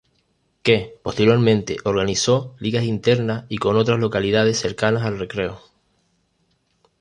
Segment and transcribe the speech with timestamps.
[0.63, 5.61] Que, posteriormente organizó ligas internas y con otras localidades cercanas al Recreo.